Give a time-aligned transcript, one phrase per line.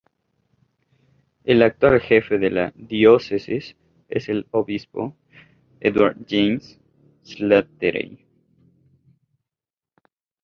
[1.43, 3.75] El actual jefe de la Diócesis
[4.09, 5.15] es el Obispo
[5.79, 6.79] Edward James
[7.21, 8.25] Slattery.